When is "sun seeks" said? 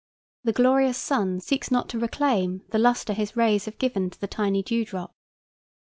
0.97-1.69